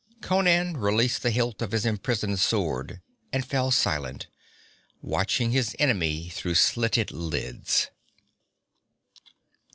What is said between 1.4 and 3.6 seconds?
of his imprisoned sword and